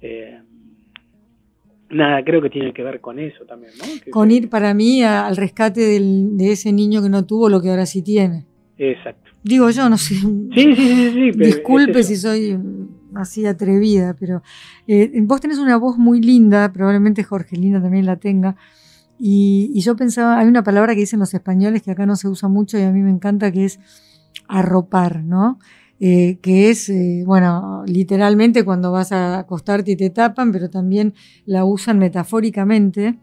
[0.00, 0.42] Eh,
[1.90, 3.84] nada, creo que tiene que ver con eso también, ¿no?
[4.10, 7.86] con ir para mí al rescate de ese niño que no tuvo lo que ahora
[7.86, 8.46] sí tiene.
[8.78, 9.30] Exacto.
[9.42, 10.14] Digo yo, no sé.
[10.14, 11.12] Sí, sí, sí.
[11.12, 12.58] sí Disculpe si soy
[13.14, 14.42] así atrevida, pero
[14.86, 18.56] eh, vos tenés una voz muy linda, probablemente Jorgelina también la tenga.
[19.18, 22.28] Y, y, yo pensaba, hay una palabra que dicen los españoles que acá no se
[22.28, 23.80] usa mucho y a mí me encanta, que es
[24.46, 25.58] arropar, ¿no?
[26.00, 31.14] Eh, que es, eh, bueno, literalmente cuando vas a acostarte y te tapan, pero también
[31.44, 33.18] la usan metafóricamente,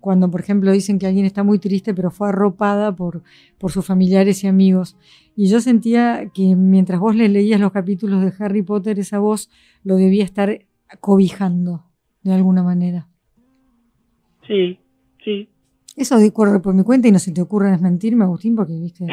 [0.00, 3.22] cuando por ejemplo dicen que alguien está muy triste, pero fue arropada por,
[3.58, 4.96] por sus familiares y amigos.
[5.36, 9.48] Y yo sentía que mientras vos le leías los capítulos de Harry Potter, esa voz
[9.84, 10.66] lo debía estar
[11.00, 11.84] cobijando
[12.22, 13.08] de alguna manera.
[14.46, 14.78] Sí,
[15.24, 15.48] sí,
[15.96, 19.06] eso corre por mi cuenta y no se te ocurre desmentirme, Agustín, porque viste,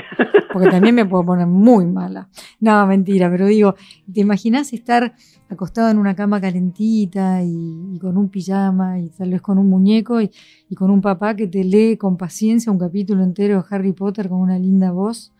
[0.51, 2.29] porque también me puedo poner muy mala.
[2.59, 3.75] No, mentira, pero digo,
[4.13, 5.15] ¿te imaginas estar
[5.47, 10.19] acostado en una cama calentita y, con un pijama y tal vez con un muñeco
[10.21, 10.29] y,
[10.75, 14.39] con un papá que te lee con paciencia un capítulo entero de Harry Potter con
[14.39, 15.31] una linda voz?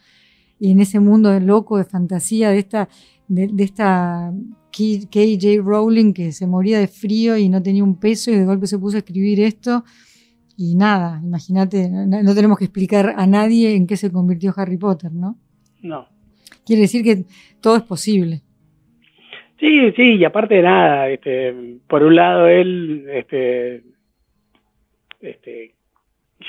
[0.59, 2.87] Y en ese mundo de loco, de fantasía, de esta,
[3.27, 4.33] de, de esta
[4.71, 8.65] KJ Rowling que se moría de frío y no tenía un peso y de golpe
[8.65, 9.83] se puso a escribir esto
[10.55, 15.11] y nada, imagínate, no, tenemos que explicar a nadie en qué se convirtió Harry Potter,
[15.11, 15.37] ¿no?
[15.81, 16.07] No.
[16.65, 17.25] Quiere decir que
[17.61, 18.41] todo es posible.
[19.59, 23.83] Sí, sí, y aparte de nada, este, por un lado él este,
[25.21, 25.73] este,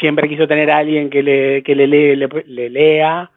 [0.01, 3.31] siempre quiso tener a alguien que le, que le, lee, le, lea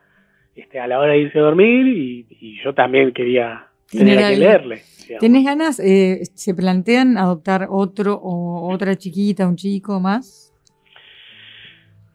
[0.55, 2.25] este, a la hora de irse a dormir y,
[2.63, 4.81] yo también quería tener que leerle.
[5.19, 5.79] ¿Tienes ganas?
[5.79, 10.46] Eh, ¿Se plantean adoptar otro o otra chiquita, un chico más?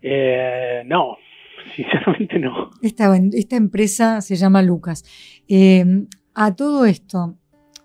[0.03, 1.17] Eh, no,
[1.77, 2.71] sinceramente no.
[2.83, 3.17] Esta,
[3.57, 5.05] empresa se llama Lucas.
[5.49, 7.38] Eh, a todo esto,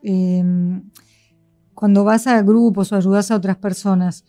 [0.03, 0.43] eh,
[1.73, 4.25] cuando vas a grupos o ayudas a otras personas,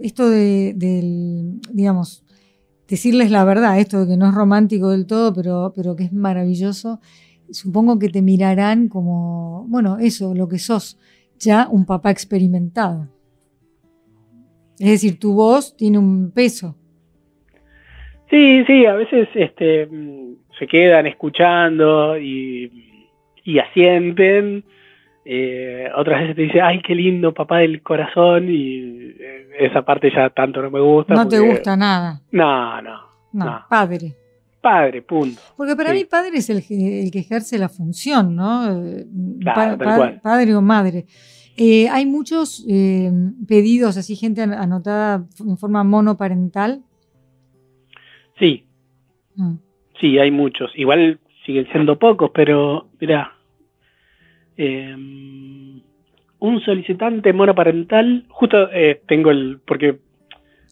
[0.00, 0.74] esto de,
[1.72, 2.24] digamos,
[2.86, 6.12] decirles la verdad, esto de que no es romántico del todo, pero, pero que es
[6.12, 7.00] maravilloso,
[7.50, 10.98] supongo que te mirarán como, bueno, eso, lo que sos,
[11.38, 13.08] ya un papá experimentado.
[14.84, 16.76] Es decir, tu voz tiene un peso.
[18.28, 19.88] Sí, sí, a veces este,
[20.58, 23.08] se quedan escuchando y,
[23.44, 24.62] y asienten.
[25.24, 30.12] Eh, otras veces te dicen, ay, qué lindo, papá del corazón, y eh, esa parte
[30.14, 31.14] ya tanto no me gusta.
[31.14, 32.20] No te gusta nada.
[32.30, 33.00] No, no,
[33.32, 33.64] no.
[33.70, 34.14] padre.
[34.60, 35.40] Padre, punto.
[35.56, 38.70] Porque para mí padre es el, el, que ejerce la función, ¿no?
[38.70, 39.06] Eh,
[40.22, 41.06] padre o madre.
[41.56, 43.10] Eh, hay muchos eh,
[43.46, 46.82] pedidos, así gente anotada en forma monoparental.
[48.38, 48.64] Sí,
[49.36, 49.54] mm.
[50.00, 50.72] sí, hay muchos.
[50.74, 53.32] Igual siguen siendo pocos, pero mira,
[54.56, 55.80] em,
[56.40, 59.98] un solicitante monoparental, justo eh, tengo el, porque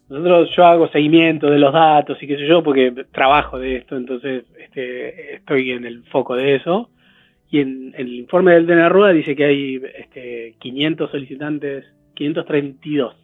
[0.09, 3.97] nosotros yo hago seguimiento de los datos y qué sé yo, porque trabajo de esto,
[3.97, 6.90] entonces este, estoy en el foco de eso.
[7.52, 11.84] Y en, el informe del DENARRUA dice que hay este, 500 solicitantes,
[12.14, 13.14] 532.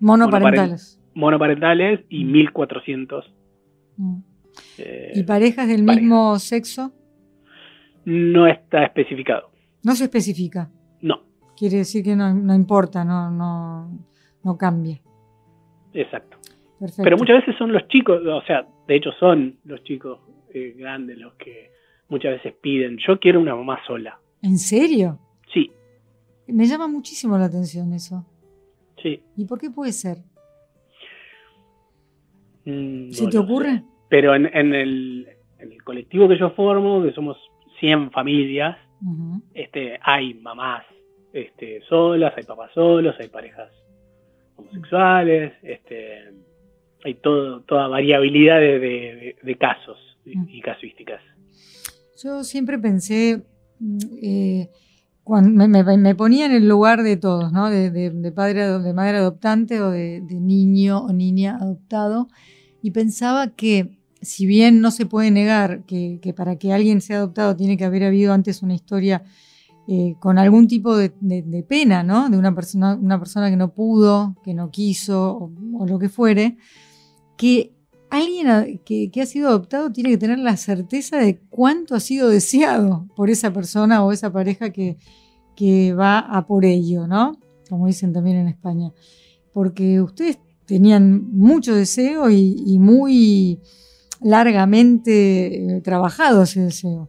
[0.00, 1.00] Monoparentales.
[1.14, 3.32] Monoparentales y 1400.
[3.96, 4.04] Mm.
[4.04, 4.24] mm.
[4.78, 6.92] Eh, ¿Y parejas del mismo sexo?
[8.04, 9.50] No está especificado.
[9.84, 10.68] No se especifica.
[11.00, 11.22] No.
[11.56, 13.98] quiere decir que no, no importa, no, no,
[14.42, 15.00] no cambia.
[15.94, 16.36] Exacto.
[16.96, 20.18] Pero muchas veces son los chicos, o sea, de hecho son los chicos
[20.52, 21.71] eh, grandes los que
[22.12, 24.20] muchas veces piden, yo quiero una mamá sola.
[24.42, 25.18] ¿En serio?
[25.52, 25.72] Sí.
[26.46, 28.24] Me llama muchísimo la atención eso.
[29.02, 29.20] Sí.
[29.36, 30.18] ¿Y por qué puede ser?
[32.64, 33.82] Mm, ¿Se te ocurre?
[34.08, 35.26] Pero en, el,
[35.84, 37.38] colectivo que yo formo, que somos
[37.80, 38.76] 100 familias,
[39.54, 40.84] este, hay mamás
[41.32, 43.70] este, solas, hay papás solos, hay parejas
[44.56, 46.30] homosexuales, este,
[47.04, 51.22] hay todo, toda variabilidad de, casos y, casuísticas.
[52.22, 53.42] Yo siempre pensé,
[53.80, 54.70] mm, eh,
[55.24, 57.68] cuando me, ponía en el lugar de todos, ¿no?
[57.68, 62.28] De, padre, de madre adoptante o de, niño o niña adoptado,
[62.80, 67.56] y pensaba que si bien no se puede negar que, para que alguien sea adoptado
[67.56, 69.24] tiene que haber habido antes una historia
[69.88, 71.10] eh, con algún tipo de,
[71.68, 72.28] pena, ¿no?
[72.28, 76.56] De una persona, una persona que no pudo, que no quiso o lo que fuere,
[77.36, 77.71] que
[78.12, 83.06] alguien que, ha sido adoptado tiene que tener la certeza de cuánto ha sido deseado
[83.16, 84.96] por esa persona o esa pareja que,
[85.94, 87.38] va a por ello, ¿no?
[87.70, 88.90] Como dicen también en España.
[89.54, 93.60] Porque ustedes tenían mucho deseo y, muy
[94.20, 97.08] largamente eh, trabajado ese deseo.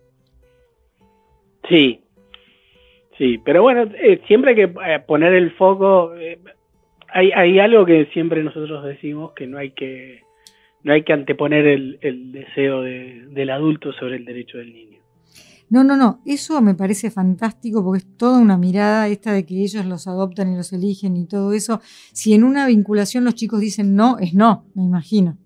[1.67, 2.01] Sí,
[3.17, 6.11] sí, pero bueno, eh, siempre hay que eh, poner el foco
[7.13, 10.22] hay, algo que siempre nosotros decimos que no hay que
[10.83, 14.99] no hay que anteponer el, deseo del adulto sobre el derecho del niño.
[15.69, 19.55] No, no, no, eso me parece fantástico porque es toda una mirada esta de que
[19.55, 21.79] ellos los adoptan y los eligen y todo eso.
[21.83, 25.37] Si en una vinculación los chicos dicen no, es no, me imagino.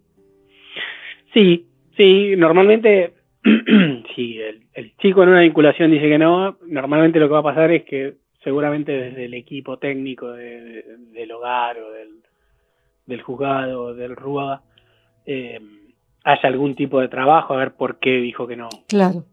[1.34, 3.13] Sí, sí, normalmente
[4.15, 7.43] si el, el chico en una vinculación dice que no, normalmente lo que va a
[7.43, 8.15] pasar es que
[8.47, 11.91] seguramente desde el equipo técnico del hogar o
[13.06, 14.63] del, juzgado o del RUA
[15.27, 15.59] eh,
[16.23, 18.69] haya algún tipo de trabajo a ver por qué dijo que no.
[18.87, 19.25] Claro.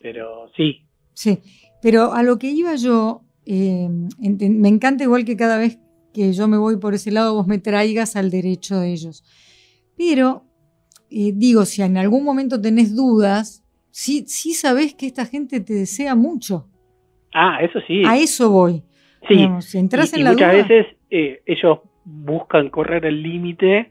[0.00, 0.86] Pero sí.
[1.14, 1.40] Sí,
[1.82, 5.80] pero a lo que iba yo, eh, me encanta igual que cada vez
[6.14, 9.24] que yo me voy por ese lado vos me traigas al derecho de ellos.
[9.96, 10.44] Pero
[11.10, 15.74] eh, digo, si en algún momento tenés dudas, sí, sí sabés que esta gente te
[15.74, 16.68] desea mucho.
[17.34, 18.02] Ah, eso sí.
[18.06, 18.84] A eso voy.
[19.28, 19.48] Sí.
[19.60, 23.90] si entras en la muchas veces eh, ellos buscan correr el límite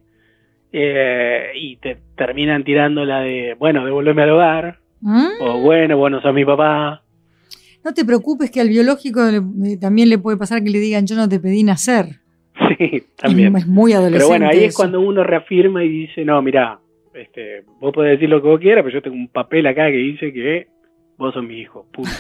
[0.72, 4.80] eh, y te terminan tirando la de, bueno, devolverme al hogar.
[5.02, 5.42] ¿Mm?
[5.42, 7.04] O bueno, bueno, sos mi papá.
[7.84, 11.16] No te preocupes que al biológico eh, también le puede pasar que le digan yo
[11.16, 12.20] no te pedí nacer.
[12.78, 13.56] Sí, también.
[13.56, 14.18] Es, muy adolescente.
[14.20, 16.80] Pero bueno, ahí es cuando uno reafirma y dice, no, mira,
[17.14, 19.98] este, vos podés decir lo que vos quieras, pero yo tengo un papel acá que
[19.98, 20.68] dice que
[21.18, 22.12] vos sos mi hijo, punto.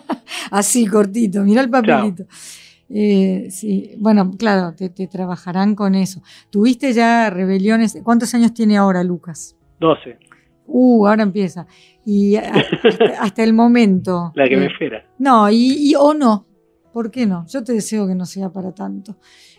[0.50, 2.24] Así, cortito, mira el papelito.
[2.88, 6.22] Eh, sí, bueno, claro, te, trabajarán con eso.
[6.50, 7.98] ¿Tuviste ya rebeliones?
[8.02, 9.56] ¿Cuántos años tiene ahora Lucas?
[9.80, 10.18] 12.
[10.66, 11.66] Uh, ahora empieza.
[12.04, 12.36] Y
[13.20, 14.32] hasta, el momento.
[14.34, 15.04] La que me eh, espera.
[15.18, 16.46] No, y, o no.
[16.92, 17.44] ¿Por qué no?
[17.48, 19.16] Yo te deseo que no sea para tanto.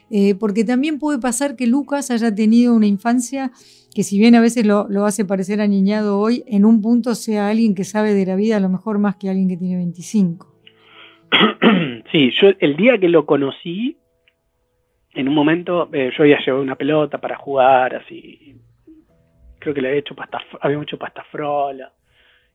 [0.09, 3.51] Eh, porque también puede pasar que Lucas haya tenido una infancia
[3.93, 7.73] que si bien a veces lo, hace parecer aniñado hoy, en un punto sea alguien
[7.73, 10.56] que sabe de la vida a lo mejor más que alguien que tiene 25.
[12.11, 13.97] Sí, yo el día que lo conocí,
[15.13, 18.55] en un momento eh, yo había llevado una pelota para jugar, así,
[19.59, 21.91] creo que le había hecho pasta, había hecho pasta frola,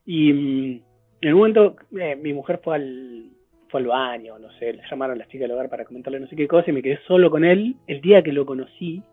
[0.05, 0.81] y mm,
[1.21, 3.29] en un momento eh, mi mujer fue al,
[3.69, 6.27] fue al baño, no sé, le llamaron a las chicas del hogar para comentarle no
[6.27, 7.75] sé qué cosa y me quedé solo con él.
[7.87, 9.03] El día que lo conocí,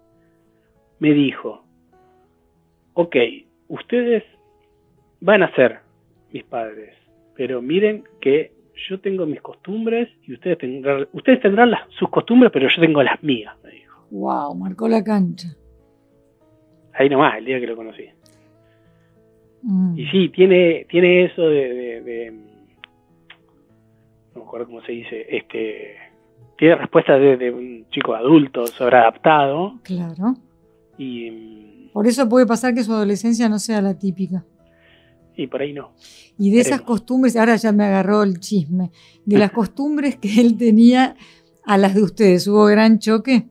[0.99, 1.65] me dijo,
[2.95, 3.17] ok,
[3.69, 4.25] ustedes
[5.21, 5.81] van a ser
[6.33, 6.95] mis padres,
[7.37, 8.53] pero miren que
[8.89, 13.23] yo tengo mis costumbres y ustedes tendrán, ustedes tendrán sus costumbres, pero yo tengo las
[13.23, 14.07] mías, me dijo.
[14.11, 15.49] Wow, marcó la cancha.
[16.95, 18.05] Ahí nomás, el día que lo conocí.
[19.63, 19.99] Mm.
[19.99, 22.33] Y sí, tiene, tiene eso de,
[24.35, 25.97] no me acuerdo cómo se dice, este,
[26.59, 29.79] tiene respuestas de, de un chico adulto, sobreadaptado.
[29.83, 30.35] Claro.
[30.99, 34.45] Y por eso puede pasar que su adolescencia no sea la típica.
[35.37, 35.93] Y por ahí no.
[36.39, 38.91] Y de esas costumbres, ahora ya me agarró el chisme,
[39.25, 41.17] de las costumbres que él tenía
[41.65, 43.47] a las de ustedes, ¿hubo gran choque?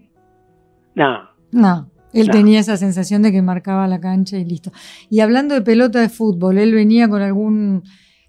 [0.96, 1.30] No.
[1.52, 1.90] No.
[2.12, 4.72] Él tenía esa sensación de que marcaba la cancha y listo.
[5.10, 7.84] Y hablando de pelota de fútbol, él venía con algún,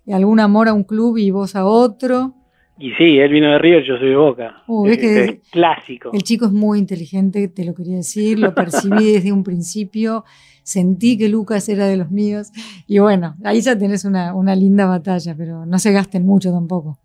[0.06, 2.34] algún amor a un club y vos a otro.
[2.80, 4.62] Y sí, él vino de Río, yo soy de Boca.
[4.66, 6.10] Uh, es, clásico.
[6.14, 10.24] El chico es muy inteligente, te lo quería decir, lo percibí desde un principio,
[10.62, 12.50] sentí que Lucas era de los míos.
[12.86, 16.98] Y bueno, ahí ya tenés una, linda batalla, pero no se gasten mucho tampoco.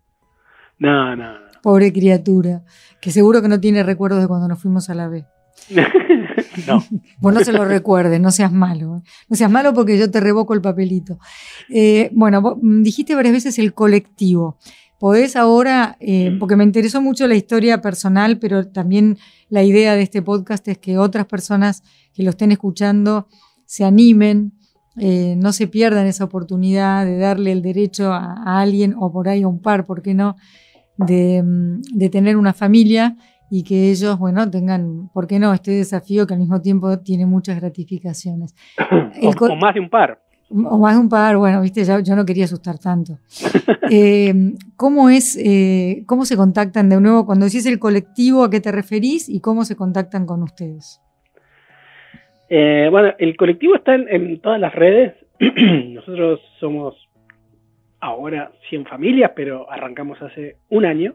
[0.78, 1.34] No, no.
[1.62, 2.62] Pobre criatura,
[3.02, 5.26] que seguro que no tiene recuerdos de cuando nos fuimos a la B.
[6.66, 6.82] no.
[7.20, 8.96] Vos no se lo recuerdes, no seas malo.
[8.96, 9.02] ¿eh?
[9.28, 11.18] No seas malo porque yo te revoco el papelito.
[11.68, 14.56] Eh, bueno, dijiste varias veces el colectivo.
[14.98, 19.18] Podés ahora, eh, porque me interesó mucho la historia personal, pero también
[19.48, 21.82] la idea de este podcast es que otras personas
[22.14, 23.28] que lo estén escuchando
[23.64, 24.52] se animen,
[24.96, 29.48] no se pierdan esa oportunidad de darle el derecho a, alguien o por ahí a
[29.48, 30.36] un par, ¿por qué no?,
[30.96, 33.16] de, mm, de tener una familia
[33.50, 37.26] y que ellos, bueno, tengan, ¿por qué no?, este desafío que al mismo tiempo tiene
[37.26, 38.54] muchas gratificaciones.
[39.22, 40.20] o, más de un par.
[40.48, 43.18] O más de un par, bueno, viste, ya, yo no quería asustar tanto.
[43.88, 44.34] Eh,
[44.76, 47.24] ¿Cómo es, eh, cómo se contactan de nuevo?
[47.24, 51.00] Cuando decís el colectivo, ¿a qué te referís y cómo se contactan con ustedes?
[52.48, 55.14] Eh, bueno, el colectivo está en, todas las redes.
[55.38, 56.96] Nosotros somos
[58.00, 61.14] ahora 100 familias, pero arrancamos hace un año.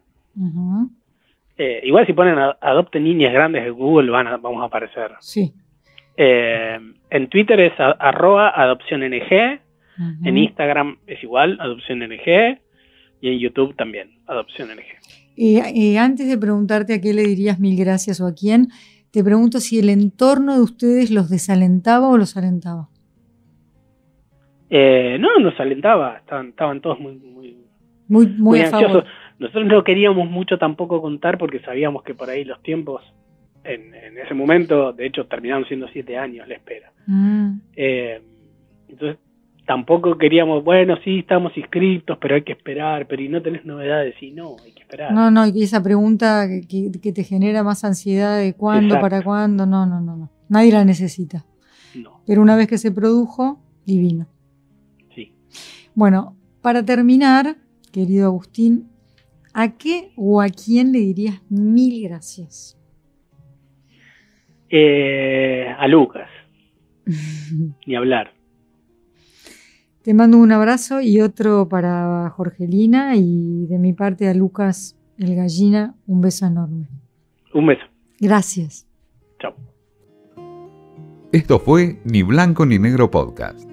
[1.62, 5.10] eh, igual si ponen adopten niñas grandes de Google van a, vamos a aparecer.
[5.20, 5.52] Sí.
[6.16, 6.78] Eh,
[7.10, 9.60] en Twitter es arroba adopción NG,
[10.24, 12.58] en Instagram es igual, adopción NG,
[13.20, 14.84] y en YouTube también, adopción NG.
[15.36, 18.68] Eh, antes de preguntarte a qué le dirías mil gracias o a quién,
[19.10, 22.88] te pregunto si el entorno de ustedes los desalentaba o los alentaba.
[24.70, 27.56] no, nos alentaba, estaban, estaban todos muy, muy,
[28.08, 29.04] muy, muy, ansiosos.
[29.38, 33.02] Nosotros no queríamos mucho tampoco contar porque sabíamos que por ahí los tiempos,
[33.64, 36.92] en, ese momento, de hecho, terminaron siendo siete años la espera.
[37.06, 37.52] Mm.
[37.74, 38.20] Eh,
[38.88, 39.18] entonces,
[39.70, 44.20] tampoco queríamos, bueno, sí, estamos inscritos, pero hay que esperar, pero y no tenés novedades,
[44.20, 45.12] y no, hay que esperar.
[45.12, 49.86] No, no, y esa pregunta que, te genera más ansiedad de cuándo, para cuándo, no,
[49.86, 50.28] no, no, no.
[50.48, 51.44] Nadie la necesita.
[51.94, 52.20] No.
[52.26, 54.26] Pero una vez que se produjo, divino.
[55.14, 55.36] Sí.
[55.94, 57.54] Bueno, para terminar,
[57.92, 58.88] querido Agustín,
[59.52, 62.76] ¿A qué o a quién le dirías mil gracias?
[64.68, 66.28] Eh, a Lucas.
[67.86, 68.39] Ni hablar.
[70.02, 75.36] Te mando un abrazo y otro para Jorgelina y de mi parte a Lucas el
[75.36, 76.88] gallina, un beso enorme.
[77.52, 77.84] Un beso.
[78.18, 78.86] Gracias.
[79.38, 79.54] Chao.
[81.32, 83.69] Esto fue Ni Blanco ni Negro Podcast.